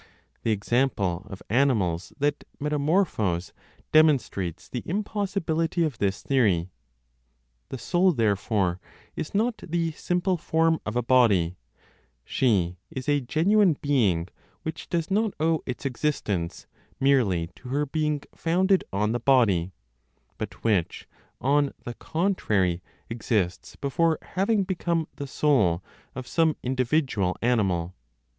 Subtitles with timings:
[0.41, 3.53] The example of animals that metamorphose
[3.91, 6.71] demonstrates the impossibility of this theory.
[7.69, 8.79] The soul, therefore,
[9.15, 11.55] is not the simple form of a body;
[12.25, 14.27] she is a genuine "being,"
[14.63, 16.65] which does not owe its existence
[16.99, 19.71] merely to her being founded on the body,
[20.39, 21.07] but which,
[21.39, 25.83] on the contrary, exists before having become the soul
[26.15, 27.93] of some individual animal.